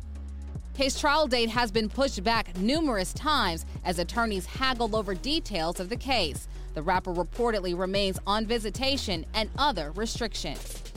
[0.75, 5.89] His trial date has been pushed back numerous times as attorneys haggle over details of
[5.89, 6.47] the case.
[6.73, 10.92] The rapper reportedly remains on visitation and other restrictions.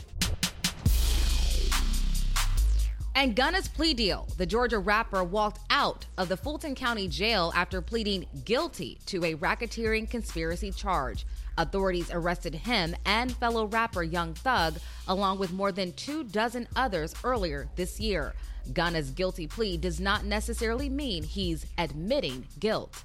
[3.17, 4.29] And Gunna's plea deal.
[4.37, 9.35] The Georgia rapper walked out of the Fulton County Jail after pleading guilty to a
[9.37, 11.27] racketeering conspiracy charge.
[11.57, 14.75] Authorities arrested him and fellow rapper Young Thug,
[15.09, 18.35] along with more than two dozen others earlier this year.
[18.75, 23.03] Gunna's guilty plea does not necessarily mean he's admitting guilt.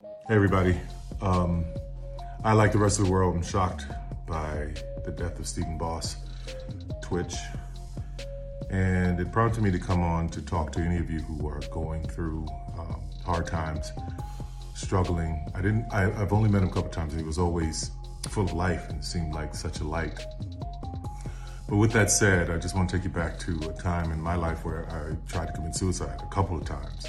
[0.00, 0.80] Hey, everybody.
[1.22, 1.64] Um,
[2.42, 3.86] I, like the rest of the world, I'm shocked
[4.26, 6.16] by the death of Stephen Boss,
[7.02, 7.34] Twitch.
[8.70, 11.60] And it prompted me to come on to talk to any of you who are
[11.70, 12.46] going through
[12.78, 13.92] um, hard times,
[14.74, 15.50] struggling.
[15.54, 17.14] I didn't, I, have only met him a couple times.
[17.14, 17.90] He was always
[18.28, 20.18] full of life and seemed like such a light.
[21.68, 24.20] But with that said, I just want to take you back to a time in
[24.20, 27.06] my life where I tried to commit suicide a couple of times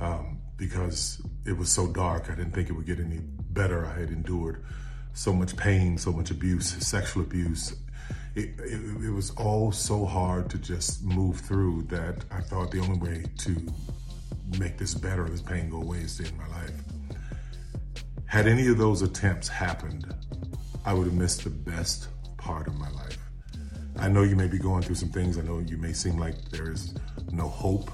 [0.00, 2.30] um, because it was so dark.
[2.30, 3.86] I didn't think it would get any better.
[3.86, 4.64] I had endured
[5.14, 7.76] so much pain, so much abuse, sexual abuse.
[8.34, 12.80] It, it, it, was all so hard to just move through that I thought the
[12.80, 13.56] only way to
[14.58, 16.72] make this better, this pain go away, is to end my life.
[18.26, 20.12] Had any of those attempts happened,
[20.84, 23.18] I would have missed the best part of my life.
[23.96, 25.38] I know you may be going through some things.
[25.38, 26.94] I know you may seem like there is
[27.30, 27.88] no hope.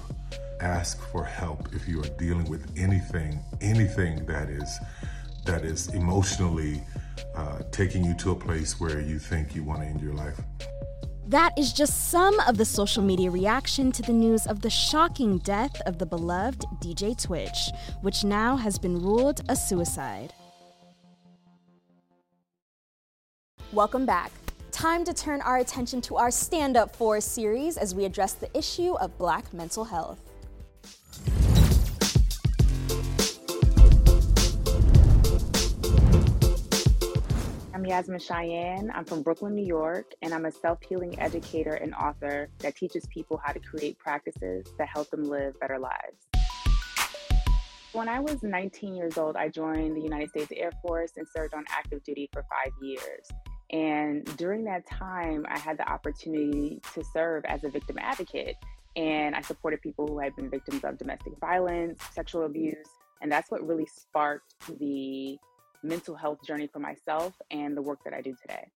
[0.59, 4.79] Ask for help if you are dealing with anything, anything that is
[5.45, 6.83] that is emotionally
[7.35, 10.39] uh, taking you to a place where you think you want to end your life.
[11.27, 15.37] That is just some of the social media reaction to the news of the shocking
[15.37, 20.33] death of the beloved DJ Twitch, which now has been ruled a suicide.
[23.71, 24.31] Welcome back.
[24.71, 28.49] Time to turn our attention to our Stand Up For series as we address the
[28.57, 30.30] issue of black mental health.
[37.81, 38.91] I'm Yasmine Cheyenne.
[38.93, 43.07] I'm from Brooklyn, New York, and I'm a self healing educator and author that teaches
[43.07, 46.27] people how to create practices that help them live better lives.
[47.93, 51.55] When I was 19 years old, I joined the United States Air Force and served
[51.55, 53.27] on active duty for five years.
[53.71, 58.57] And during that time, I had the opportunity to serve as a victim advocate.
[58.95, 62.85] And I supported people who had been victims of domestic violence, sexual abuse.
[63.23, 65.39] And that's what really sparked the
[65.83, 68.67] mental health journey for myself and the work that I do today.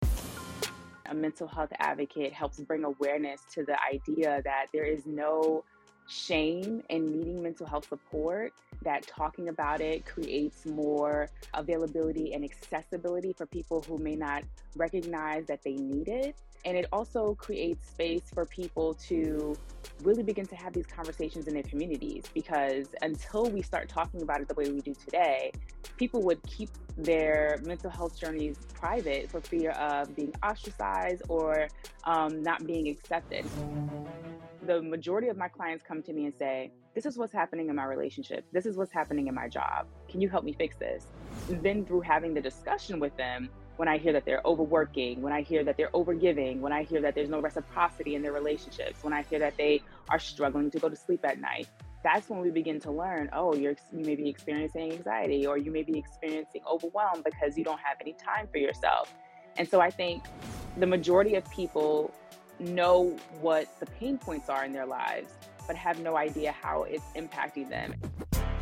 [1.07, 5.65] A mental health advocate helps bring awareness to the idea that there is no
[6.09, 8.53] shame and needing mental health support,
[8.83, 14.43] that talking about it creates more availability and accessibility for people who may not
[14.77, 16.37] recognize that they need it.
[16.67, 19.55] And it also creates space for people to
[20.03, 24.41] really begin to have these conversations in their communities because until we start talking about
[24.41, 25.53] it the way we do today,
[25.99, 31.69] people would keep their mental health journeys private for fear of being ostracized or
[32.05, 33.45] um, not being accepted
[34.67, 37.77] the majority of my clients come to me and say, This is what's happening in
[37.77, 38.45] my relationship.
[38.53, 39.87] This is what's happening in my job.
[40.09, 41.07] Can you help me fix this?
[41.49, 45.33] And then, through having the discussion with them, when I hear that they're overworking, when
[45.33, 49.03] I hear that they're overgiving, when I hear that there's no reciprocity in their relationships,
[49.03, 51.69] when I hear that they are struggling to go to sleep at night,
[52.05, 55.71] that's when we begin to learn oh you're you may be experiencing anxiety or you
[55.71, 59.13] may be experiencing overwhelm because you don't have any time for yourself
[59.57, 60.23] and so i think
[60.77, 62.13] the majority of people
[62.59, 65.33] know what the pain points are in their lives,
[65.67, 67.95] but have no idea how it's impacting them.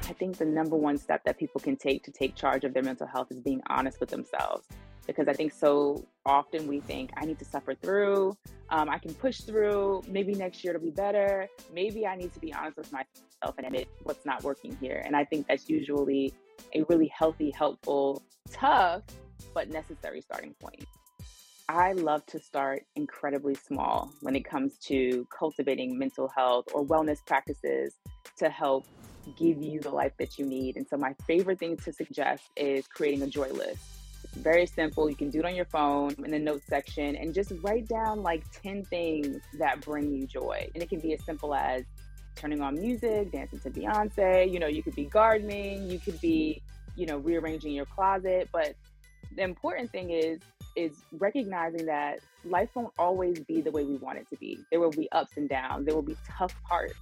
[0.08, 2.82] I think the number one step that people can take to take charge of their
[2.82, 4.66] mental health is being honest with themselves.
[5.06, 8.36] Because I think so often we think, I need to suffer through,
[8.70, 11.48] um, I can push through, maybe next year it'll be better.
[11.72, 15.02] Maybe I need to be honest with myself and admit what's not working here.
[15.04, 16.32] And I think that's usually
[16.74, 19.02] a really healthy, helpful, tough,
[19.54, 20.84] but necessary starting point.
[21.72, 27.24] I love to start incredibly small when it comes to cultivating mental health or wellness
[27.24, 27.94] practices
[28.36, 28.84] to help
[29.38, 30.76] give you the life that you need.
[30.76, 33.80] And so, my favorite thing to suggest is creating a joy list.
[34.34, 35.08] Very simple.
[35.08, 38.22] You can do it on your phone in the notes section and just write down
[38.22, 40.68] like 10 things that bring you joy.
[40.74, 41.84] And it can be as simple as
[42.34, 44.52] turning on music, dancing to Beyonce.
[44.52, 46.60] You know, you could be gardening, you could be,
[46.96, 48.50] you know, rearranging your closet.
[48.52, 48.74] But
[49.34, 50.38] the important thing is
[50.76, 54.58] is recognizing that life won't always be the way we want it to be.
[54.70, 56.94] There will be ups and downs, there will be tough parts,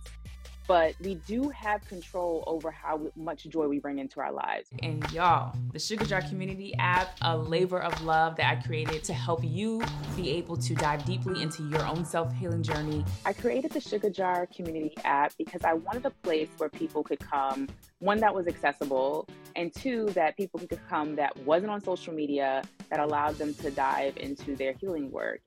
[0.70, 4.68] but we do have control over how much joy we bring into our lives.
[4.84, 9.12] And y'all, the Sugar Jar Community app, a labor of love that I created to
[9.12, 9.82] help you
[10.14, 13.04] be able to dive deeply into your own self healing journey.
[13.26, 17.18] I created the Sugar Jar Community app because I wanted a place where people could
[17.18, 17.66] come,
[17.98, 22.62] one that was accessible, and two, that people could come that wasn't on social media,
[22.90, 25.40] that allowed them to dive into their healing work.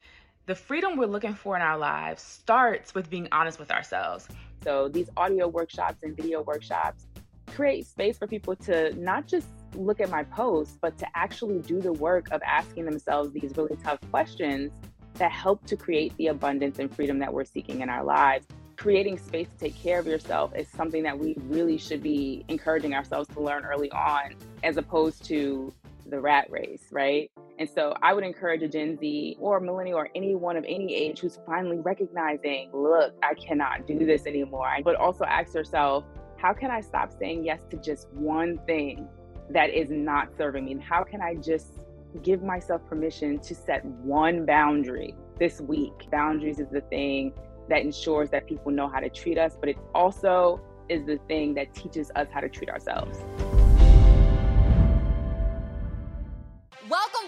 [0.47, 4.27] The freedom we're looking for in our lives starts with being honest with ourselves.
[4.63, 7.05] So these audio workshops and video workshops
[7.47, 11.81] create space for people to not just look at my posts, but to actually do
[11.81, 14.71] the work of asking themselves these really tough questions
[15.15, 18.47] that help to create the abundance and freedom that we're seeking in our lives.
[18.75, 22.93] Creating space to take care of yourself is something that we really should be encouraging
[22.93, 24.33] ourselves to learn early on,
[24.63, 25.71] as opposed to
[26.09, 27.31] the rat race, right?
[27.59, 31.19] And so I would encourage a Gen Z or millennial or anyone of any age
[31.19, 34.69] who's finally recognizing, look, I cannot do this anymore.
[34.83, 36.03] But also ask yourself,
[36.37, 39.07] how can I stop saying yes to just one thing
[39.51, 40.73] that is not serving me?
[40.73, 41.79] And how can I just
[42.21, 45.93] give myself permission to set one boundary this week?
[46.11, 47.33] Boundaries is the thing
[47.69, 51.53] that ensures that people know how to treat us, but it also is the thing
[51.53, 53.19] that teaches us how to treat ourselves.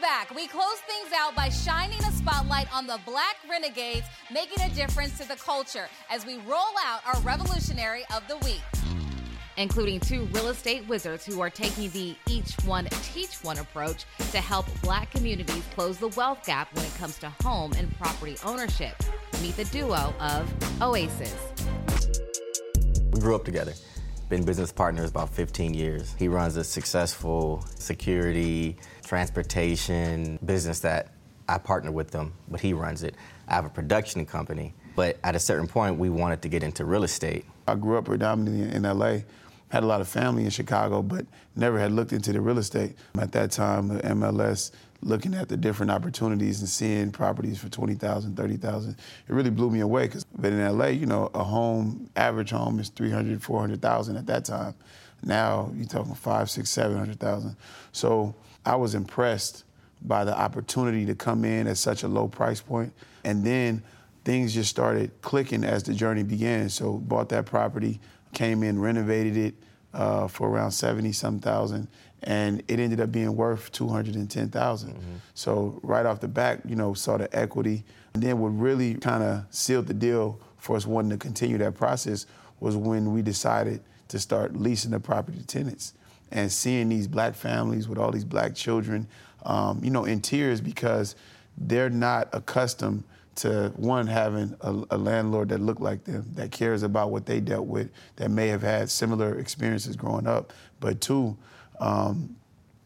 [0.05, 0.29] Back.
[0.35, 5.17] We close things out by shining a spotlight on the black renegades making a difference
[5.17, 8.61] to the culture as we roll out our revolutionary of the week.
[9.57, 14.37] Including two real estate wizards who are taking the each one teach one approach to
[14.37, 18.95] help black communities close the wealth gap when it comes to home and property ownership.
[19.41, 21.35] Meet the duo of Oasis.
[23.11, 23.73] We grew up together
[24.29, 26.15] been business partners about 15 years.
[26.17, 31.11] He runs a successful security, transportation business that
[31.47, 33.15] I partner with them, but he runs it.
[33.47, 36.85] I have a production company, but at a certain point, we wanted to get into
[36.85, 37.45] real estate.
[37.67, 39.19] I grew up predominantly in LA,
[39.69, 41.25] had a lot of family in Chicago, but
[41.55, 42.95] never had looked into the real estate.
[43.19, 48.35] At that time, the MLS looking at the different opportunities and seeing properties for 20,000,
[48.35, 48.97] 30,000, it
[49.27, 50.07] really blew me away.
[50.07, 54.45] Cause, but in LA, you know, a home, average home is 300, 400,000 at that
[54.45, 54.73] time.
[55.23, 57.55] Now you're talking five, six, 700,000.
[57.91, 58.33] So
[58.65, 59.63] I was impressed
[60.01, 62.93] by the opportunity to come in at such a low price point.
[63.23, 63.83] And then
[64.23, 66.69] things just started clicking as the journey began.
[66.69, 67.99] So bought that property,
[68.33, 69.55] came in, renovated it,
[69.93, 71.87] uh, for around 70 some thousand.
[72.23, 74.89] And it ended up being worth 210,000.
[74.89, 75.01] Mm-hmm.
[75.35, 77.83] So right off the back, you know, saw the equity.
[78.13, 81.75] And then what really kind of sealed the deal for us wanting to continue that
[81.75, 82.25] process
[82.59, 85.93] was when we decided to start leasing the property to tenants
[86.31, 89.07] and seeing these black families with all these black children,
[89.43, 91.15] um, you know, in tears because
[91.57, 93.03] they're not accustomed
[93.35, 97.41] to one having a, a, landlord that looked like them, that cares about what they
[97.41, 101.35] dealt with, that may have had similar experiences growing up, but two,
[101.79, 102.33] um,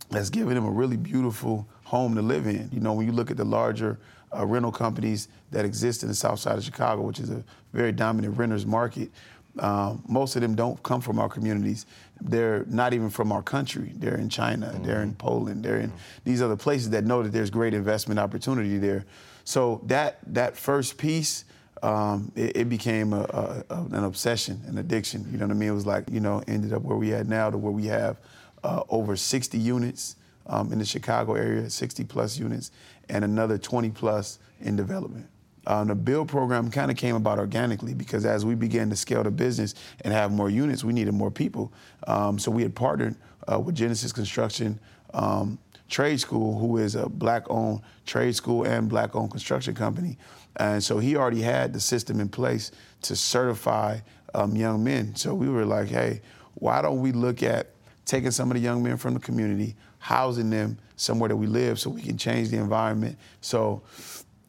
[0.10, 2.68] that's giving them a really beautiful home to live in.
[2.74, 4.00] You know, when you look at the larger
[4.36, 7.92] uh, rental companies that exist in the south side of Chicago, which is a very
[7.92, 9.12] dominant renters market,
[9.60, 11.86] um, most of them don't come from our communities.
[12.22, 13.93] They're not even from our country.
[13.95, 14.84] They're in China, mm-hmm.
[14.84, 15.97] they're in Poland, they're in mm-hmm.
[16.24, 19.05] these other places that know that there's great investment opportunity there.
[19.43, 21.45] So that that first piece,
[21.82, 25.28] um, it, it, became a, a, a, an obsession, an addiction.
[25.32, 25.70] You know what I mean?
[25.70, 28.18] It was like you know ended up where we at now to where we have
[28.64, 30.16] uh, over 60 units
[30.47, 32.72] um, in the Chicago area, 60 plus units,
[33.07, 35.28] and another 20 plus in development.
[35.68, 39.24] Uh, the build program kind of came about organically because as we began to scale
[39.24, 41.72] the business and have more units, we needed more people.
[42.07, 43.16] Um, so we had partnered
[43.51, 44.80] uh, with Genesis Construction
[45.14, 50.18] um, Trade School, who is a black-owned trade school and black-owned construction company.
[50.57, 52.72] And so he already had the system in place
[53.03, 53.99] to certify
[54.34, 55.16] um, young men.
[55.16, 56.22] So we were like, hey,
[56.55, 57.72] why don't we look at
[58.05, 61.80] taking some of the young men from the community, housing them somewhere that we live
[61.80, 63.18] so we can change the environment.
[63.41, 63.82] So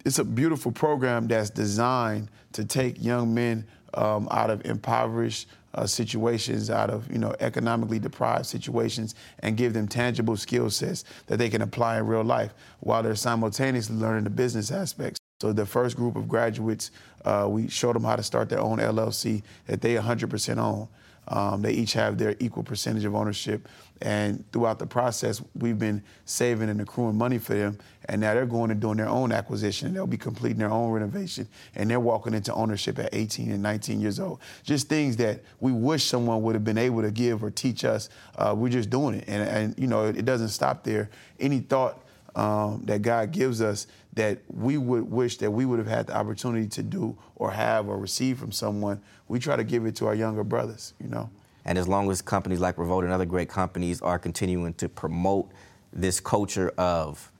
[0.04, 5.86] it's a beautiful program that's designed to take young men um, out of impoverished uh,
[5.86, 11.38] situations, out of you know economically deprived situations, and give them tangible skill sets that
[11.38, 15.20] they can apply in real life while they're simultaneously learning the business aspects.
[15.40, 16.90] So the first group of graduates,
[17.24, 20.86] uh, we showed them how to start their own LLC that they 100% own.
[21.30, 23.68] Um, they each have their equal percentage of ownership.
[24.02, 27.78] And throughout the process, we've been saving and accruing money for them.
[28.06, 29.94] And now they're going and doing their own acquisition.
[29.94, 31.46] They'll be completing their own renovation.
[31.76, 34.40] And they're walking into ownership at 18 and 19 years old.
[34.64, 38.08] Just things that we wish someone would have been able to give or teach us.
[38.36, 39.24] Uh, we're just doing it.
[39.28, 41.10] And, and, you know, it, it doesn't stop there.
[41.38, 42.04] Any thought
[42.34, 46.16] um, that God gives us that we would wish that we would have had the
[46.16, 50.06] opportunity to do or have or receive from someone, we try to give it to
[50.06, 51.30] our younger brothers, you know.
[51.64, 55.50] And as long as companies like Revolt and other great companies are continuing to promote
[55.92, 57.30] this culture of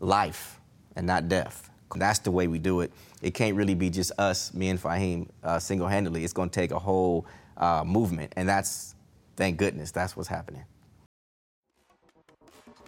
[0.00, 0.60] life
[0.96, 2.92] and not death, that's the way we do it.
[3.22, 6.22] It can't really be just us, me and Fahim, uh, single-handedly.
[6.22, 7.26] It's going to take a whole
[7.56, 8.94] uh, movement, and that's,
[9.36, 10.64] thank goodness, that's what's happening.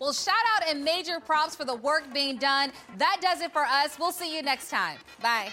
[0.02, 2.72] Well, shout out and major props for the work being done.
[2.98, 4.00] That does it for us.
[4.00, 4.98] We'll see you next time.
[5.22, 5.52] Bye.